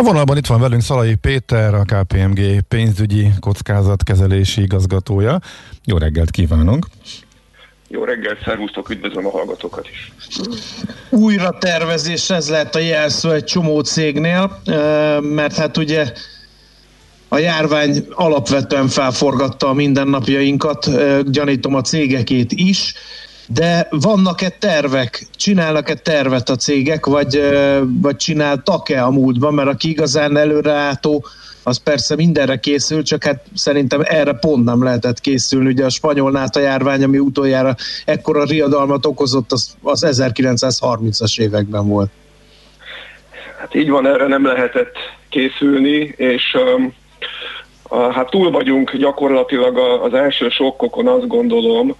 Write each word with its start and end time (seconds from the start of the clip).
A 0.00 0.02
vonalban 0.02 0.36
itt 0.36 0.46
van 0.46 0.60
velünk 0.60 0.82
Szalai 0.82 1.14
Péter, 1.14 1.74
a 1.74 1.84
KPMG 1.84 2.60
pénzügyi 2.68 3.28
kockázatkezelési 3.40 4.62
igazgatója. 4.62 5.40
Jó 5.84 5.98
reggelt 5.98 6.30
kívánunk! 6.30 6.86
Jó 7.88 8.04
reggelt, 8.04 8.38
szervusztok, 8.44 8.90
üdvözlöm 8.90 9.26
a 9.26 9.30
hallgatókat 9.30 9.88
is. 9.88 10.12
Újra 11.10 11.58
tervezés, 11.58 12.30
ez 12.30 12.48
lett 12.48 12.74
a 12.74 12.78
jelszó 12.78 13.30
egy 13.30 13.44
csomó 13.44 13.80
cégnél, 13.80 14.60
mert 15.20 15.56
hát 15.56 15.76
ugye 15.76 16.12
a 17.28 17.38
járvány 17.38 18.06
alapvetően 18.10 18.88
felforgatta 18.88 19.68
a 19.68 19.72
mindennapjainkat, 19.72 20.90
gyanítom 21.30 21.74
a 21.74 21.80
cégekét 21.80 22.52
is, 22.52 22.94
de 23.54 23.86
vannak-e 23.90 24.48
tervek, 24.48 25.26
csinálnak-e 25.36 25.94
tervet 25.94 26.48
a 26.48 26.56
cégek, 26.56 27.06
vagy, 27.06 27.40
vagy 28.00 28.16
csináltak-e 28.16 29.04
a 29.04 29.10
múltban, 29.10 29.54
mert 29.54 29.68
aki 29.68 29.88
igazán 29.88 30.36
előreálltó, 30.36 31.24
az 31.62 31.76
persze 31.76 32.14
mindenre 32.14 32.56
készül, 32.56 33.02
csak 33.02 33.24
hát 33.24 33.44
szerintem 33.54 34.00
erre 34.04 34.32
pont 34.32 34.64
nem 34.64 34.82
lehetett 34.82 35.20
készülni. 35.20 35.68
Ugye 35.68 35.84
a 35.84 35.90
spanyol 35.90 36.30
náta 36.30 36.60
járvány, 36.60 37.02
ami 37.02 37.18
utoljára 37.18 37.74
ekkora 38.04 38.44
riadalmat 38.44 39.06
okozott, 39.06 39.52
az, 39.52 39.76
az 39.82 40.06
1930-as 40.06 41.40
években 41.40 41.88
volt. 41.88 42.10
Hát 43.58 43.74
így 43.74 43.90
van, 43.90 44.06
erre 44.06 44.26
nem 44.26 44.46
lehetett 44.46 44.94
készülni, 45.28 46.14
és 46.16 46.56
um, 46.74 46.94
hát 48.12 48.30
túl 48.30 48.50
vagyunk 48.50 48.96
gyakorlatilag 48.96 49.78
az 50.02 50.14
első 50.14 50.48
sokkokon, 50.48 51.06
azt 51.06 51.26
gondolom, 51.26 51.96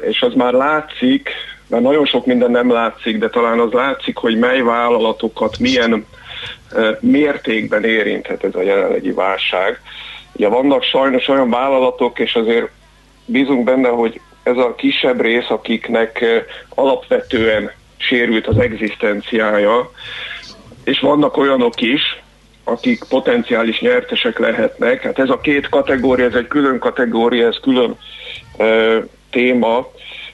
és 0.00 0.22
az 0.22 0.34
már 0.34 0.52
látszik, 0.52 1.30
mert 1.66 1.82
nagyon 1.82 2.06
sok 2.06 2.26
minden 2.26 2.50
nem 2.50 2.72
látszik, 2.72 3.18
de 3.18 3.28
talán 3.28 3.58
az 3.58 3.72
látszik, 3.72 4.16
hogy 4.16 4.38
mely 4.38 4.60
vállalatokat 4.60 5.58
milyen 5.58 6.06
mértékben 7.00 7.84
érinthet 7.84 8.44
ez 8.44 8.54
a 8.54 8.62
jelenlegi 8.62 9.12
válság. 9.12 9.80
Ugye 10.32 10.48
vannak 10.48 10.82
sajnos 10.82 11.28
olyan 11.28 11.50
vállalatok, 11.50 12.18
és 12.18 12.34
azért 12.34 12.68
bízunk 13.26 13.64
benne, 13.64 13.88
hogy 13.88 14.20
ez 14.42 14.56
a 14.56 14.74
kisebb 14.74 15.20
rész, 15.20 15.50
akiknek 15.50 16.24
alapvetően 16.74 17.70
sérült 17.96 18.46
az 18.46 18.58
egzisztenciája, 18.58 19.90
és 20.84 21.00
vannak 21.00 21.36
olyanok 21.36 21.80
is, 21.80 22.22
akik 22.64 23.04
potenciális 23.08 23.80
nyertesek 23.80 24.38
lehetnek. 24.38 25.02
Hát 25.02 25.18
ez 25.18 25.30
a 25.30 25.40
két 25.40 25.68
kategória, 25.68 26.24
ez 26.26 26.34
egy 26.34 26.46
külön 26.46 26.78
kategória, 26.78 27.46
ez 27.46 27.60
külön 27.62 27.98
téma. 29.30 29.90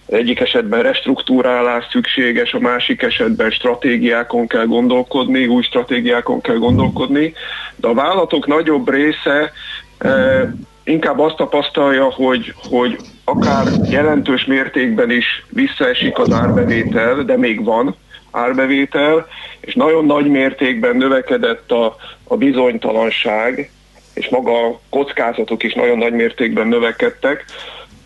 Egyik 0.06 0.40
esetben 0.40 0.82
restruktúrálás 0.82 1.86
szükséges, 1.90 2.52
a 2.52 2.58
másik 2.58 3.02
esetben 3.02 3.50
stratégiákon 3.50 4.46
kell 4.46 4.66
gondolkodni, 4.66 5.46
új 5.46 5.62
stratégiákon 5.62 6.40
kell 6.40 6.56
gondolkodni, 6.56 7.32
de 7.76 7.88
a 7.88 7.94
vállalatok 7.94 8.46
nagyobb 8.46 8.90
része 8.90 9.52
eh, 9.98 10.42
inkább 10.84 11.18
azt 11.18 11.36
tapasztalja, 11.36 12.04
hogy, 12.04 12.54
hogy 12.68 12.96
akár 13.24 13.66
jelentős 13.90 14.44
mértékben 14.44 15.10
is 15.10 15.44
visszaesik 15.48 16.18
az 16.18 16.32
árbevétel, 16.32 17.22
de 17.22 17.36
még 17.36 17.64
van 17.64 17.96
árbevétel, 18.30 19.26
és 19.60 19.74
nagyon 19.74 20.04
nagy 20.04 20.26
mértékben 20.26 20.96
növekedett 20.96 21.70
a, 21.72 21.96
a 22.24 22.36
bizonytalanság, 22.36 23.70
és 24.14 24.28
maga 24.28 24.66
a 24.66 24.80
kockázatok 24.90 25.62
is 25.62 25.74
nagyon 25.74 25.98
nagy 25.98 26.12
mértékben 26.12 26.68
növekedtek, 26.68 27.44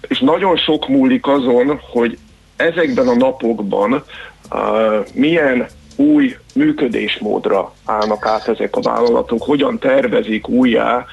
és 0.09 0.19
nagyon 0.19 0.57
sok 0.57 0.89
múlik 0.89 1.27
azon, 1.27 1.81
hogy 1.91 2.19
ezekben 2.57 3.09
a 3.09 3.15
napokban 3.15 3.93
uh, 3.93 5.07
milyen 5.15 5.67
új 5.97 6.37
működésmódra 6.55 7.73
állnak 7.85 8.27
át 8.27 8.49
ezek 8.49 8.77
a 8.77 8.81
vállalatok, 8.81 9.43
hogyan 9.43 9.79
tervezik 9.79 10.49
újjá 10.49 11.07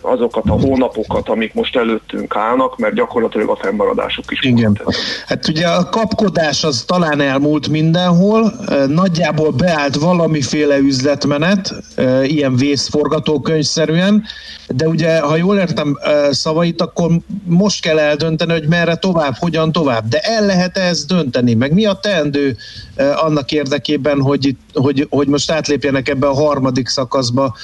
azokat 0.00 0.44
a 0.46 0.52
hónapokat, 0.52 1.28
amik 1.28 1.54
most 1.54 1.76
előttünk 1.76 2.36
állnak, 2.36 2.78
mert 2.78 2.94
gyakorlatilag 2.94 3.48
a 3.48 3.56
fennmaradásuk 3.56 4.24
is. 4.30 4.42
Igen. 4.42 4.80
Hát 5.26 5.48
ugye 5.48 5.66
a 5.66 5.88
kapkodás 5.88 6.64
az 6.64 6.84
talán 6.86 7.20
elmúlt 7.20 7.68
mindenhol, 7.68 8.52
nagyjából 8.86 9.50
beállt 9.50 9.96
valamiféle 9.96 10.78
üzletmenet, 10.78 11.74
ilyen 12.22 12.56
vészforgatókönyvszerűen, 12.56 14.24
de 14.68 14.88
ugye, 14.88 15.20
ha 15.20 15.36
jól 15.36 15.58
értem 15.58 15.98
szavait, 16.30 16.80
akkor 16.80 17.10
most 17.44 17.82
kell 17.82 17.98
eldönteni, 17.98 18.52
hogy 18.52 18.68
merre 18.68 18.94
tovább, 18.94 19.34
hogyan 19.38 19.72
tovább. 19.72 20.08
De 20.08 20.18
el 20.18 20.46
lehet 20.46 20.76
ezt 20.76 21.06
dönteni, 21.06 21.54
meg 21.54 21.72
mi 21.72 21.86
a 21.86 21.92
teendő 21.92 22.56
annak 23.14 23.52
érdekében, 23.52 24.20
hogy, 24.20 24.56
hogy, 24.72 25.06
hogy 25.10 25.26
most 25.28 25.50
átlépjenek 25.50 26.08
ebbe 26.08 26.26
a 26.26 26.34
harmadik 26.34 26.88
szakaszba, 26.88 27.56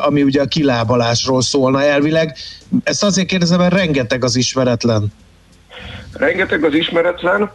ami 0.00 0.22
ugye 0.22 0.42
a 0.42 0.46
kilábalásról 0.46 1.42
szólna 1.42 1.82
elvileg. 1.82 2.36
Ezt 2.84 3.04
azért 3.04 3.26
kérdezem, 3.26 3.58
mert 3.58 3.74
rengeteg 3.74 4.24
az 4.24 4.36
ismeretlen. 4.36 5.12
Rengeteg 6.12 6.64
az 6.64 6.74
ismeretlen, 6.74 7.50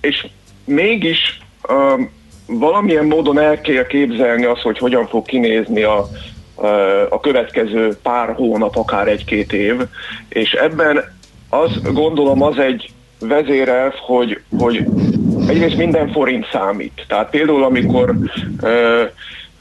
és 0.00 0.26
mégis 0.64 1.42
valamilyen 2.46 3.04
módon 3.04 3.38
el 3.38 3.60
kell 3.60 3.86
képzelni 3.86 4.44
azt, 4.44 4.60
hogy 4.60 4.78
hogyan 4.78 5.08
fog 5.08 5.26
kinézni 5.26 5.82
a, 5.82 6.08
a 7.08 7.20
következő 7.20 7.96
pár 8.02 8.34
hónap, 8.34 8.76
akár 8.76 9.08
egy-két 9.08 9.52
év, 9.52 9.74
és 10.28 10.52
ebben 10.52 11.16
azt 11.48 11.92
gondolom 11.92 12.42
az 12.42 12.58
egy 12.58 12.92
vezérelv, 13.18 13.92
hogy, 13.92 14.40
hogy 14.58 14.84
egyrészt 15.48 15.76
minden 15.76 16.12
forint 16.12 16.48
számít. 16.52 17.04
Tehát 17.08 17.30
például 17.30 17.64
amikor 17.64 18.14
ö, 18.62 19.02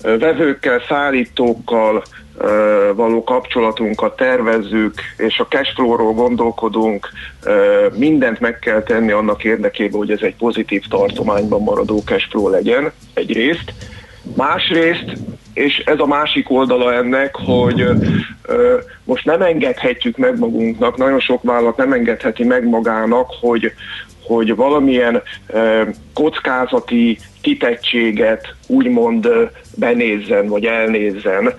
vevőkkel, 0.01 0.81
szállítókkal 0.87 2.03
ö, 2.37 2.91
való 2.95 3.23
kapcsolatunkat 3.23 4.15
tervezzük, 4.15 4.93
és 5.17 5.39
a 5.39 5.47
cashflow-ról 5.47 6.13
gondolkodunk, 6.13 7.09
ö, 7.43 7.87
mindent 7.97 8.39
meg 8.39 8.59
kell 8.59 8.83
tenni 8.83 9.11
annak 9.11 9.43
érdekében, 9.43 9.97
hogy 9.99 10.11
ez 10.11 10.21
egy 10.21 10.35
pozitív 10.35 10.83
tartományban 10.89 11.61
maradó 11.61 12.01
cashflow 12.05 12.49
legyen, 12.49 12.91
egyrészt. 13.13 13.73
Másrészt 14.35 15.13
és 15.53 15.77
ez 15.77 15.99
a 15.99 16.05
másik 16.05 16.51
oldala 16.51 16.93
ennek, 16.93 17.35
hogy 17.35 17.81
ö, 18.41 18.77
most 19.03 19.25
nem 19.25 19.41
engedhetjük 19.41 20.17
meg 20.17 20.39
magunknak, 20.39 20.97
nagyon 20.97 21.19
sok 21.19 21.43
vállalat 21.43 21.77
nem 21.77 21.93
engedheti 21.93 22.43
meg 22.43 22.63
magának, 22.67 23.27
hogy, 23.39 23.71
hogy 24.23 24.55
valamilyen 24.55 25.21
ö, 25.47 25.81
kockázati 26.13 27.17
kitettséget 27.41 28.55
úgymond 28.67 29.29
benézzen, 29.75 30.47
vagy 30.47 30.65
elnézzen. 30.65 31.53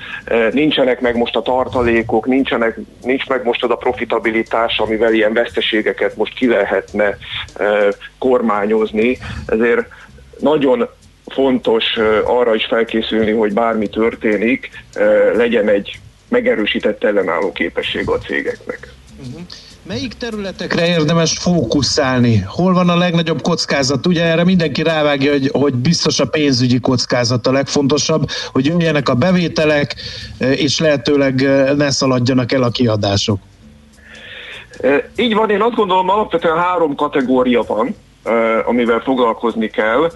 Nincsenek 0.50 1.00
meg 1.00 1.16
most 1.16 1.36
a 1.36 1.42
tartalékok, 1.42 2.26
nincsenek, 2.26 2.78
nincs 3.02 3.26
meg 3.26 3.44
most 3.44 3.64
az 3.64 3.70
a 3.70 3.76
profitabilitás, 3.76 4.78
amivel 4.78 5.12
ilyen 5.12 5.32
veszteségeket 5.32 6.16
most 6.16 6.34
ki 6.34 6.46
lehetne 6.46 7.16
kormányozni. 8.18 9.18
Ezért 9.46 9.88
nagyon 10.40 10.88
fontos 11.34 11.84
arra 12.24 12.54
is 12.54 12.64
felkészülni, 12.64 13.32
hogy 13.32 13.52
bármi 13.52 13.88
történik, 13.88 14.70
legyen 15.34 15.68
egy 15.68 15.98
megerősített 16.28 17.04
ellenálló 17.04 17.52
képesség 17.52 18.08
a 18.08 18.18
cégeknek. 18.18 18.92
Uh-huh. 19.26 19.40
Melyik 19.86 20.12
területekre 20.12 20.86
érdemes 20.86 21.38
fókuszálni? 21.38 22.38
Hol 22.46 22.72
van 22.72 22.88
a 22.88 22.96
legnagyobb 22.96 23.42
kockázat? 23.42 24.06
Ugye 24.06 24.24
erre 24.24 24.44
mindenki 24.44 24.82
rávágja, 24.82 25.30
hogy, 25.30 25.50
hogy 25.52 25.74
biztos 25.74 26.20
a 26.20 26.26
pénzügyi 26.26 26.80
kockázat 26.80 27.46
a 27.46 27.52
legfontosabb, 27.52 28.26
hogy 28.52 28.66
jöjjenek 28.66 29.08
a 29.08 29.14
bevételek, 29.14 29.94
és 30.38 30.78
lehetőleg 30.78 31.34
ne 31.76 31.90
szaladjanak 31.90 32.52
el 32.52 32.62
a 32.62 32.68
kiadások. 32.68 33.38
Így 35.16 35.34
van, 35.34 35.50
én 35.50 35.60
azt 35.60 35.74
gondolom 35.74 36.08
alapvetően 36.08 36.58
három 36.58 36.94
kategória 36.94 37.62
van, 37.62 37.96
amivel 38.66 39.00
foglalkozni 39.00 39.68
kell. 39.68 40.10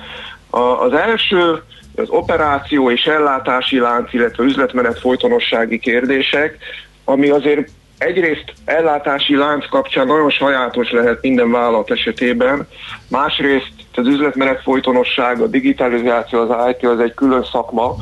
Az 0.50 0.92
első 0.92 1.62
az 1.97 2.09
operáció 2.09 2.91
és 2.91 3.04
ellátási 3.04 3.78
lánc, 3.78 4.12
illetve 4.12 4.44
üzletmenet 4.44 4.99
folytonossági 4.99 5.78
kérdések, 5.78 6.58
ami 7.05 7.28
azért 7.28 7.69
egyrészt 7.99 8.52
ellátási 8.64 9.37
lánc 9.37 9.69
kapcsán 9.69 10.06
nagyon 10.06 10.31
sajátos 10.31 10.90
lehet 10.90 11.22
minden 11.22 11.50
vállalat 11.50 11.90
esetében, 11.90 12.69
másrészt 13.08 13.72
az 13.94 14.06
üzletmenet 14.06 14.62
folytonosság, 14.62 15.40
a 15.40 15.46
digitalizáció, 15.46 16.40
az 16.40 16.70
IT 16.70 16.87
az 16.87 17.00
egy 17.00 17.14
külön 17.14 17.44
szakma, 17.44 17.94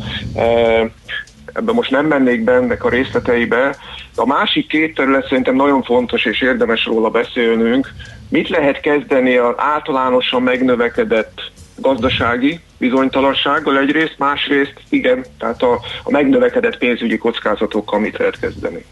ebben 1.52 1.74
most 1.74 1.90
nem 1.90 2.06
mennék 2.06 2.44
be 2.44 2.52
ennek 2.52 2.84
a 2.84 2.88
részleteibe. 2.88 3.76
A 4.16 4.26
másik 4.26 4.68
két 4.68 4.94
terület 4.94 5.26
szerintem 5.28 5.54
nagyon 5.54 5.82
fontos 5.82 6.24
és 6.24 6.40
érdemes 6.40 6.84
róla 6.84 7.10
beszélnünk. 7.10 7.88
Mit 8.28 8.48
lehet 8.48 8.80
kezdeni 8.80 9.36
az 9.36 9.54
általánosan 9.56 10.42
megnövekedett 10.42 11.50
gazdasági 11.86 12.60
bizonytalansággal 12.78 13.78
egyrészt, 13.78 14.14
másrészt 14.18 14.74
igen, 14.88 15.24
tehát 15.38 15.62
a, 15.62 15.72
a 16.02 16.10
megnövekedett 16.10 16.78
pénzügyi 16.78 17.18
kockázatokkal 17.18 18.00
mit 18.00 18.18
lehet 18.18 18.38
kezdeni. 18.38 18.84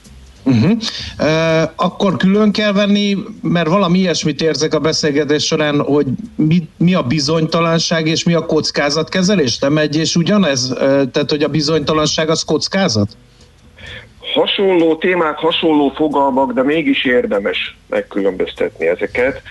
Uh-huh. 0.46 0.70
Uh, 1.18 1.62
akkor 1.76 2.16
külön 2.16 2.52
kell 2.52 2.72
venni, 2.72 3.16
mert 3.42 3.68
valami 3.68 3.98
ilyesmit 3.98 4.40
érzek 4.40 4.74
a 4.74 4.78
beszélgetés 4.78 5.44
során, 5.44 5.80
hogy 5.80 6.06
mi, 6.36 6.68
mi 6.76 6.94
a 6.94 7.02
bizonytalanság 7.02 8.06
és 8.06 8.24
mi 8.24 8.34
a 8.34 8.46
kockázatkezelés? 8.46 9.58
Nem 9.58 9.78
egy 9.78 9.96
és 9.96 10.16
ugyanez? 10.16 10.70
Uh, 10.70 10.78
tehát, 11.10 11.30
hogy 11.30 11.42
a 11.42 11.48
bizonytalanság 11.48 12.28
az 12.28 12.42
kockázat? 12.42 13.16
Hasonló 14.34 14.96
témák, 14.96 15.36
hasonló 15.36 15.92
fogalmak, 15.96 16.52
de 16.52 16.62
mégis 16.62 17.04
érdemes 17.04 17.76
megkülönböztetni 17.88 18.86
ezeket. 18.86 19.42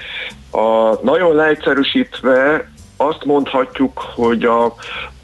A, 0.51 0.98
nagyon 1.04 1.36
leegyszerűsítve 1.36 2.72
azt 3.05 3.25
mondhatjuk, 3.25 4.00
hogy 4.15 4.44
a, 4.44 4.65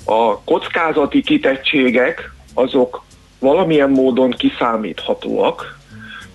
a 0.06 0.40
kockázati 0.46 1.22
kitettségek 1.22 2.32
azok 2.54 3.04
valamilyen 3.40 3.90
módon 3.90 4.32
kiszámíthatóak. 4.32 5.78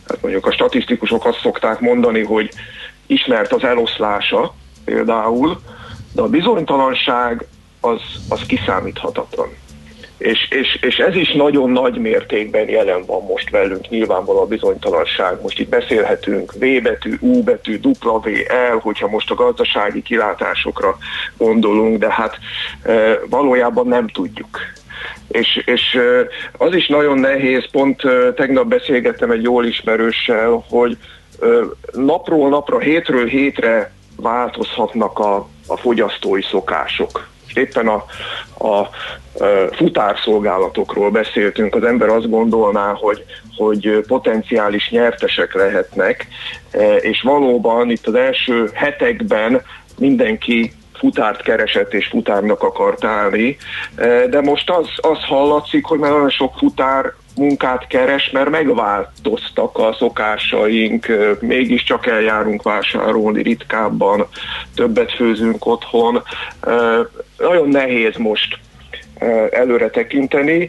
Hát 0.09 0.23
mondjuk 0.23 0.47
a 0.47 0.53
statisztikusok 0.53 1.25
azt 1.25 1.41
szokták 1.41 1.81
mondani, 1.81 2.23
hogy 2.23 2.51
ismert 3.07 3.53
az 3.53 3.65
eloszlása 3.65 4.55
például, 4.85 5.61
de 6.13 6.23
a 6.23 6.29
bizonytalanság 6.29 7.47
az, 7.81 8.01
az 8.29 8.41
kiszámíthatatlan. 8.47 9.49
És, 10.19 10.49
és, 10.51 10.79
és 10.81 10.97
ez 10.97 11.15
is 11.15 11.33
nagyon 11.33 11.71
nagy 11.71 11.99
mértékben 11.99 12.69
jelen 12.69 13.05
van 13.07 13.23
most 13.25 13.51
velünk, 13.51 13.89
nyilvánvaló 13.89 14.41
a 14.41 14.47
bizonytalanság. 14.47 15.43
Most 15.43 15.59
itt 15.59 15.69
beszélhetünk 15.69 16.53
V 16.53 16.83
betű, 16.83 17.17
U 17.21 17.43
betű, 17.43 17.81
W, 17.83 18.29
L, 18.73 18.79
hogyha 18.81 19.09
most 19.09 19.31
a 19.31 19.35
gazdasági 19.35 20.03
kilátásokra 20.03 20.97
gondolunk, 21.37 21.99
de 21.99 22.13
hát 22.13 22.39
e, 22.83 23.19
valójában 23.31 23.87
nem 23.87 24.09
tudjuk. 24.09 24.59
És, 25.29 25.63
és 25.65 25.99
az 26.59 26.75
is 26.75 26.87
nagyon 26.87 27.19
nehéz, 27.19 27.71
pont 27.71 28.03
tegnap 28.35 28.67
beszélgettem 28.67 29.31
egy 29.31 29.43
jól 29.43 29.65
ismerőssel, 29.67 30.65
hogy 30.69 30.97
napról 31.93 32.49
napra, 32.49 32.79
hétről 32.79 33.27
hétre 33.27 33.93
változhatnak 34.17 35.19
a, 35.19 35.49
a 35.67 35.77
fogyasztói 35.77 36.43
szokások. 36.43 37.33
Éppen 37.55 37.89
a, 37.89 38.05
a, 38.69 38.89
futárszolgálatokról 39.73 41.11
beszéltünk, 41.11 41.75
az 41.75 41.85
ember 41.85 42.09
azt 42.09 42.31
gondolná, 42.31 42.93
hogy, 42.93 43.25
hogy 43.57 44.05
potenciális 44.07 44.91
nyertesek 44.91 45.55
lehetnek, 45.55 46.27
és 47.01 47.23
valóban 47.23 47.91
itt 47.91 48.07
az 48.07 48.15
első 48.15 48.71
hetekben 48.73 49.63
mindenki 49.99 50.73
futárt 50.93 51.43
keresett 51.43 51.95
és 51.95 52.07
futárnak 52.07 52.63
akart 52.63 53.05
állni, 53.05 53.57
e, 53.97 54.27
de 54.27 54.41
most 54.41 54.71
az, 54.71 54.87
az 54.97 55.25
hallatszik, 55.25 55.85
hogy 55.85 55.99
már 55.99 56.11
nagyon 56.11 56.31
sok 56.31 56.55
futár 56.57 57.13
munkát 57.37 57.87
keres, 57.87 58.31
mert 58.31 58.51
megváltoztak 58.51 59.79
a 59.79 59.95
szokásaink, 59.99 61.07
mégiscsak 61.41 62.07
eljárunk 62.07 62.63
vásárolni 62.63 63.43
ritkábban, 63.43 64.27
többet 64.75 65.13
főzünk 65.13 65.67
otthon. 65.67 66.23
Nagyon 67.39 67.69
nehéz 67.69 68.17
most 68.17 68.59
előre 69.51 69.91
tekinteni, 69.91 70.69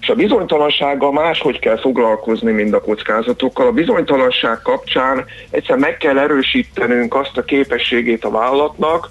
és 0.00 0.08
a 0.08 0.14
bizonytalansággal 0.14 1.12
máshogy 1.12 1.58
kell 1.58 1.78
foglalkozni, 1.78 2.52
mint 2.52 2.74
a 2.74 2.80
kockázatokkal. 2.80 3.66
A 3.66 3.72
bizonytalanság 3.72 4.62
kapcsán 4.62 5.24
egyszer 5.50 5.76
meg 5.76 5.96
kell 5.96 6.18
erősítenünk 6.18 7.14
azt 7.14 7.36
a 7.36 7.44
képességét 7.44 8.24
a 8.24 8.30
vállalatnak, 8.30 9.08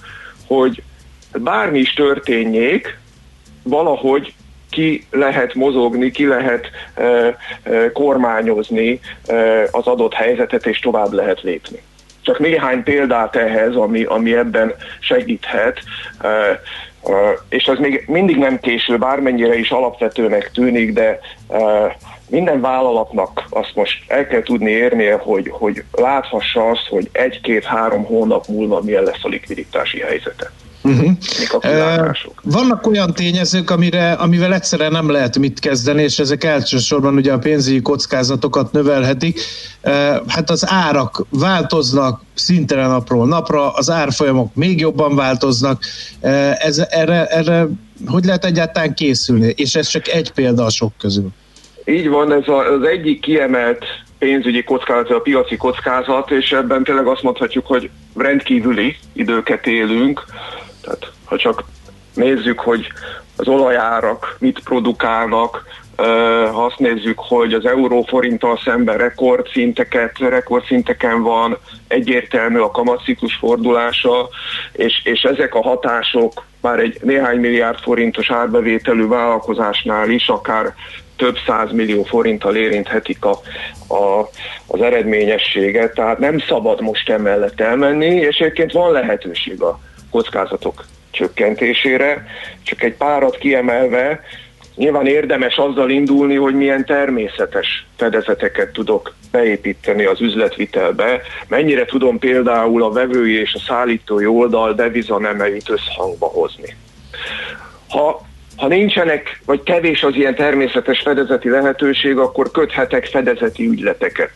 hogy 0.47 0.83
bármi 1.37 1.79
is 1.79 1.93
történjék, 1.93 2.97
valahogy 3.63 4.33
ki 4.75 5.05
lehet 5.11 5.53
mozogni, 5.53 6.11
ki 6.11 6.27
lehet 6.27 6.69
kormányozni 7.93 8.99
az 9.71 9.87
adott 9.87 10.13
helyzetet, 10.13 10.65
és 10.65 10.79
tovább 10.79 11.11
lehet 11.11 11.41
lépni. 11.41 11.81
Csak 12.21 12.39
néhány 12.39 12.83
példát 12.83 13.35
ehhez, 13.35 13.75
ami, 13.75 14.03
ami 14.03 14.35
ebben 14.35 14.73
segíthet, 14.99 15.79
e, 16.21 16.27
e, 16.27 16.59
és 17.49 17.67
az 17.67 17.79
még 17.79 18.03
mindig 18.07 18.37
nem 18.37 18.59
késő, 18.59 18.97
bármennyire 18.97 19.57
is 19.57 19.71
alapvetőnek 19.71 20.51
tűnik, 20.51 20.93
de 20.93 21.19
e, 21.49 21.59
minden 22.29 22.61
vállalatnak 22.61 23.43
azt 23.49 23.75
most 23.75 24.03
el 24.07 24.27
kell 24.27 24.43
tudni 24.43 24.71
érnie, 24.71 25.15
hogy, 25.15 25.49
hogy 25.51 25.83
láthassa 25.91 26.69
azt, 26.69 26.87
hogy 26.89 27.09
egy-két-három 27.11 28.03
hónap 28.03 28.47
múlva 28.47 28.81
milyen 28.81 29.03
lesz 29.03 29.23
a 29.23 29.27
likviditási 29.27 29.99
helyzete. 29.99 30.51
Uh-huh. 30.85 31.11
Uh, 31.63 32.15
vannak 32.43 32.87
olyan 32.87 33.13
tényezők, 33.13 33.69
amire, 33.69 34.11
amivel 34.11 34.53
egyszerűen 34.53 34.91
nem 34.91 35.09
lehet 35.09 35.37
mit 35.37 35.59
kezdeni, 35.59 36.03
és 36.03 36.19
ezek 36.19 36.43
elsősorban 36.43 37.15
ugye 37.15 37.33
a 37.33 37.37
pénzügyi 37.37 37.81
kockázatokat 37.81 38.71
növelhetik. 38.71 39.39
Uh, 39.83 39.91
hát 40.27 40.49
az 40.49 40.65
árak 40.69 41.25
változnak 41.29 42.21
szintelen 42.33 42.89
napról 42.89 43.27
napra, 43.27 43.71
az 43.71 43.89
árfolyamok 43.89 44.55
még 44.55 44.79
jobban 44.79 45.15
változnak. 45.15 45.81
Uh, 46.21 46.65
ez, 46.65 46.77
erre, 46.89 47.25
erre 47.25 47.67
hogy 48.05 48.25
lehet 48.25 48.45
egyáltalán 48.45 48.93
készülni? 48.93 49.53
És 49.55 49.75
ez 49.75 49.87
csak 49.87 50.07
egy 50.07 50.31
példa 50.31 50.65
a 50.65 50.69
sok 50.69 50.91
közül. 50.97 51.29
Így 51.85 52.09
van, 52.09 52.31
ez 52.31 52.43
az 52.47 52.87
egyik 52.87 53.19
kiemelt 53.19 53.85
pénzügyi 54.17 54.63
kockázat, 54.63 55.09
a 55.09 55.19
piaci 55.19 55.57
kockázat, 55.57 56.31
és 56.31 56.51
ebben 56.51 56.83
tényleg 56.83 57.07
azt 57.07 57.21
mondhatjuk, 57.21 57.65
hogy 57.65 57.89
rendkívüli 58.15 58.95
időket 59.13 59.67
élünk. 59.67 60.23
Tehát 60.85 61.11
ha 61.25 61.37
csak 61.37 61.63
nézzük, 62.13 62.59
hogy 62.59 62.87
az 63.35 63.47
olajárak 63.47 64.35
mit 64.39 64.59
produkálnak, 64.63 65.63
ha 66.51 66.65
azt 66.65 66.79
nézzük, 66.79 67.19
hogy 67.19 67.53
az 67.53 67.65
euróforinttal 67.65 68.59
szemben 68.63 68.97
rekordszinteket, 68.97 70.17
rekordszinteken 70.17 71.21
van, 71.21 71.57
egyértelmű 71.87 72.59
a 72.59 72.71
kamatciklus 72.71 73.35
fordulása, 73.35 74.29
és, 74.71 75.01
és 75.03 75.21
ezek 75.21 75.55
a 75.55 75.61
hatások 75.61 76.45
már 76.61 76.79
egy 76.79 76.99
néhány 77.01 77.39
milliárd 77.39 77.79
forintos 77.79 78.31
árbevételű 78.31 79.07
vállalkozásnál 79.07 80.09
is 80.09 80.27
akár 80.27 80.73
több 81.15 81.37
száz 81.45 81.71
millió 81.71 82.03
forinttal 82.03 82.55
érinthetik 82.55 83.25
a, 83.25 83.39
a, 83.93 84.29
az 84.67 84.81
eredményességet, 84.81 85.93
tehát 85.93 86.19
nem 86.19 86.39
szabad 86.39 86.81
most 86.81 87.09
emellett 87.09 87.61
elmenni, 87.61 88.15
és 88.15 88.37
egyébként 88.37 88.71
van 88.71 88.91
lehetőség 88.91 89.61
a 89.61 89.79
kockázatok 90.15 90.85
csökkentésére, 91.11 92.25
csak 92.63 92.83
egy 92.83 92.93
párat 92.93 93.37
kiemelve, 93.37 94.21
Nyilván 94.75 95.07
érdemes 95.07 95.57
azzal 95.57 95.89
indulni, 95.89 96.35
hogy 96.35 96.53
milyen 96.53 96.85
természetes 96.85 97.85
fedezeteket 97.95 98.71
tudok 98.71 99.15
beépíteni 99.31 100.03
az 100.03 100.21
üzletvitelbe, 100.21 101.21
mennyire 101.47 101.85
tudom 101.85 102.19
például 102.19 102.83
a 102.83 102.91
vevői 102.91 103.39
és 103.39 103.53
a 103.53 103.59
szállítói 103.59 104.25
oldal 104.25 104.73
devizanemeit 104.73 105.69
összhangba 105.69 106.25
hozni. 106.25 106.75
Ha 107.89 108.25
ha 108.55 108.67
nincsenek, 108.67 109.41
vagy 109.45 109.63
kevés 109.63 110.03
az 110.03 110.15
ilyen 110.15 110.35
természetes 110.35 110.99
fedezeti 110.99 111.49
lehetőség, 111.49 112.17
akkor 112.17 112.51
köthetek 112.51 113.05
fedezeti 113.05 113.67
ügyleteket. 113.67 114.31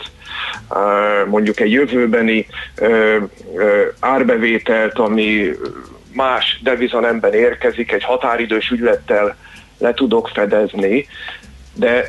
Mondjuk 1.27 1.59
egy 1.59 1.71
jövőbeni 1.71 2.45
árbevételt, 3.99 4.99
ami 4.99 5.51
más 6.13 6.59
devizanemben 6.63 7.33
érkezik, 7.33 7.91
egy 7.91 8.03
határidős 8.03 8.69
ügylettel 8.69 9.35
le 9.77 9.93
tudok 9.93 10.27
fedezni, 10.33 11.07
de 11.73 12.05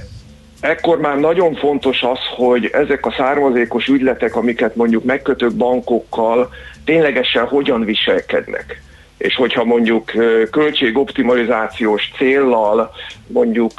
ekkor 0.60 0.98
már 0.98 1.18
nagyon 1.18 1.54
fontos 1.54 2.02
az, 2.02 2.18
hogy 2.36 2.70
ezek 2.72 3.06
a 3.06 3.14
származékos 3.16 3.86
ügyletek, 3.86 4.36
amiket 4.36 4.76
mondjuk 4.76 5.04
megkötök 5.04 5.52
bankokkal, 5.52 6.50
ténylegesen 6.84 7.46
hogyan 7.46 7.84
viselkednek 7.84 8.82
és 9.20 9.34
hogyha 9.34 9.64
mondjuk 9.64 10.12
költségoptimalizációs 10.50 12.10
céllal 12.16 12.90
mondjuk 13.26 13.72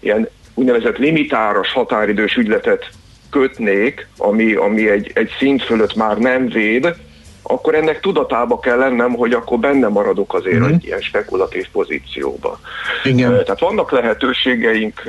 ilyen 0.00 0.28
úgynevezett 0.54 0.96
limitáros 0.96 1.72
határidős 1.72 2.36
ügyletet 2.36 2.90
kötnék, 3.30 4.08
ami, 4.16 4.54
ami 4.54 4.88
egy, 4.88 5.10
egy 5.14 5.30
szint 5.38 5.62
fölött 5.62 5.94
már 5.94 6.18
nem 6.18 6.48
véd, 6.48 6.94
akkor 7.42 7.74
ennek 7.74 8.00
tudatába 8.00 8.58
kell 8.58 8.78
lennem, 8.78 9.12
hogy 9.12 9.32
akkor 9.32 9.58
benne 9.58 9.88
maradok 9.88 10.34
azért 10.34 10.58
mm-hmm. 10.58 10.72
egy 10.72 10.84
ilyen 10.84 11.00
spekulatív 11.00 11.66
pozícióba. 11.72 12.60
Igen. 13.04 13.30
Tehát 13.30 13.60
vannak 13.60 13.90
lehetőségeink 13.90 15.02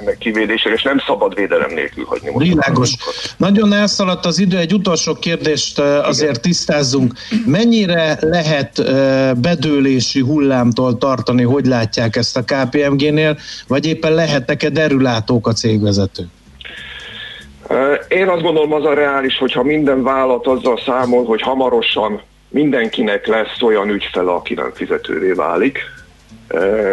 ennek 0.00 0.18
kivédésére, 0.18 0.74
és 0.74 0.82
nem 0.82 0.98
szabad 1.06 1.34
védelem 1.34 1.70
nélkül 1.70 2.04
hagyni. 2.04 2.30
Most 2.30 2.46
Világos. 2.46 2.90
Nagyon 3.36 3.72
elszaladt 3.72 4.26
az 4.26 4.38
idő, 4.38 4.58
egy 4.58 4.74
utolsó 4.74 5.14
kérdést 5.14 5.78
azért 5.78 6.30
Igen. 6.30 6.42
tisztázzunk. 6.42 7.12
Mennyire 7.46 8.18
lehet 8.20 8.82
bedőlési 9.40 10.20
hullámtól 10.20 10.98
tartani, 10.98 11.42
hogy 11.42 11.66
látják 11.66 12.16
ezt 12.16 12.36
a 12.36 12.44
KPMG-nél, 12.44 13.38
vagy 13.68 13.86
éppen 13.86 14.12
lehetnek-e 14.12 14.68
derülátók 14.68 15.46
a 15.46 15.52
cégvezetők? 15.52 16.28
Én 18.08 18.28
azt 18.28 18.42
gondolom 18.42 18.72
az 18.72 18.84
a 18.84 18.94
reális, 18.94 19.38
hogyha 19.38 19.62
minden 19.62 20.02
vállalat 20.02 20.46
azzal 20.46 20.80
számol, 20.86 21.24
hogy 21.24 21.42
hamarosan 21.42 22.22
mindenkinek 22.48 23.26
lesz 23.26 23.62
olyan 23.62 23.88
ügyfele, 23.88 24.30
aki 24.30 24.54
nem 24.54 24.70
fizetővé 24.74 25.32
válik, 25.32 25.78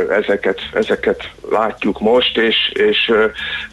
ezeket, 0.09 0.59
ezeket 0.73 1.31
látjuk 1.49 1.99
most, 1.99 2.37
és, 2.37 2.71
és 2.73 3.13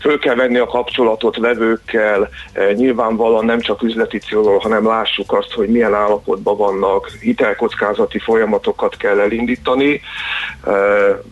föl 0.00 0.18
kell 0.18 0.34
venni 0.34 0.58
a 0.58 0.66
kapcsolatot 0.66 1.36
vevőkkel, 1.36 2.28
nyilvánvalóan 2.74 3.44
nem 3.44 3.60
csak 3.60 3.82
üzleti 3.82 4.18
célról, 4.18 4.58
hanem 4.58 4.86
lássuk 4.86 5.32
azt, 5.32 5.52
hogy 5.52 5.68
milyen 5.68 5.94
állapotban 5.94 6.56
vannak, 6.56 7.10
hitelkockázati 7.20 8.18
folyamatokat 8.18 8.96
kell 8.96 9.20
elindítani. 9.20 10.00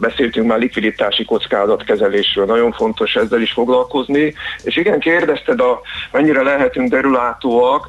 Beszéltünk 0.00 0.47
már 0.47 0.59
likviditási 0.59 1.25
kockázatkezelésről, 1.25 2.45
nagyon 2.45 2.73
fontos 2.73 3.15
ezzel 3.15 3.41
is 3.41 3.53
foglalkozni, 3.53 4.35
és 4.62 4.76
igen, 4.76 5.00
kérdezted, 5.00 5.61
a, 5.61 5.81
mennyire 6.12 6.43
lehetünk 6.43 6.91
derülátóak, 6.91 7.88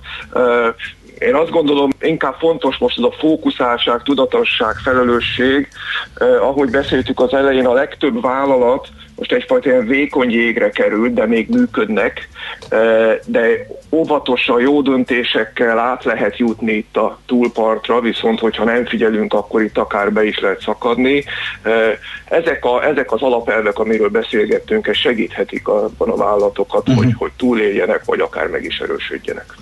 én 1.20 1.36
azt 1.36 1.50
gondolom, 1.50 1.90
inkább 2.02 2.36
fontos 2.40 2.78
most 2.78 2.98
az 2.98 3.04
a 3.04 3.16
fókuszáltság, 3.20 4.04
tudatosság, 4.04 4.76
felelősség. 4.84 5.68
Eh, 6.16 6.44
ahogy 6.44 6.70
beszéltük 6.70 7.20
az 7.20 7.34
elején, 7.34 7.66
a 7.66 7.74
legtöbb 7.74 8.22
vállalat 8.22 8.88
most 9.16 9.32
egyfajta 9.32 9.70
ilyen 9.70 9.86
vékony 9.88 10.32
jégre 10.32 10.70
került, 10.70 11.14
de 11.14 11.26
még 11.26 11.50
működnek, 11.50 12.30
eh, 12.70 13.18
de 13.26 13.68
óvatosan, 13.92 14.62
jó 14.62 14.82
döntésekkel 14.82 15.80
át 15.80 16.04
lehet 16.04 16.38
jutni 16.38 16.74
itt 16.74 16.98
a 16.98 17.20
túlpartra, 17.26 18.02
viszont 18.02 18.40
hogyha 18.40 18.64
nem 18.64 18.86
figyelünk, 18.86 19.34
akkor 19.34 19.62
itt 19.62 19.78
akár 19.78 20.14
be 20.14 20.26
is 20.26 20.40
lehet 20.40 20.62
szakadni. 20.62 21.24
Eh, 21.62 21.98
ezek, 22.26 22.66
a, 22.66 22.86
ezek 22.86 23.12
az 23.12 23.22
alapelvek, 23.22 23.80
amiről 23.80 24.10
beszélgettünk, 24.10 24.88
ez 24.88 24.96
segíthetik 24.96 25.68
abban 25.68 26.10
a 26.10 26.16
vállalatokat, 26.16 26.88
uh-huh. 26.88 27.04
hogy, 27.04 27.14
hogy 27.18 27.32
túléljenek, 27.38 28.06
vagy 28.06 28.20
akár 28.20 28.48
meg 28.48 28.64
is 28.64 28.80
erősödjenek. 28.80 29.56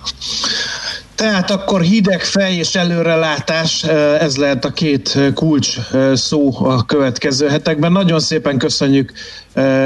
Tehát 1.16 1.50
akkor 1.50 1.80
hideg 1.80 2.22
fej 2.22 2.54
és 2.54 2.74
előrelátás, 2.74 3.82
ez 4.20 4.36
lehet 4.36 4.64
a 4.64 4.70
két 4.70 5.18
kulcs 5.34 5.76
szó 6.12 6.66
a 6.66 6.84
következő 6.84 7.48
hetekben. 7.48 7.92
Nagyon 7.92 8.20
szépen 8.20 8.58
köszönjük, 8.58 9.12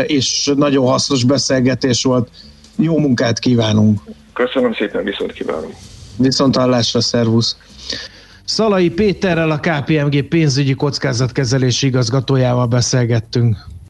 és 0.07 0.53
nagyon 0.57 0.87
hasznos 0.87 1.25
beszélgetés 1.25 2.03
volt. 2.03 2.29
Jó 2.77 2.99
munkát 2.99 3.39
kívánunk! 3.39 4.01
Köszönöm 4.33 4.75
szépen, 4.75 5.05
viszont 5.05 5.33
kívánom! 5.33 5.71
Viszont 6.17 6.57
hallásra, 6.57 7.01
szervusz! 7.01 7.57
Szalai 8.45 8.91
Péterrel, 8.91 9.51
a 9.51 9.61
KPMG 9.61 10.23
pénzügyi 10.23 10.75
kockázatkezelési 10.75 11.87
igazgatójával 11.87 12.67
beszélgettünk. 12.67 13.57